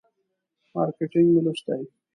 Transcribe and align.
مارکیټینګ 0.73 1.27
مې 1.33 1.41
لوستی. 1.45 1.81